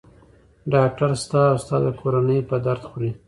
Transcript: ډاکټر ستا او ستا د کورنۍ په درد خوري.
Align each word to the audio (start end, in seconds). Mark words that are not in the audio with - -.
ډاکټر 0.73 1.09
ستا 1.23 1.41
او 1.51 1.57
ستا 1.63 1.75
د 1.85 1.87
کورنۍ 1.99 2.39
په 2.49 2.55
درد 2.65 2.81
خوري. 2.89 3.11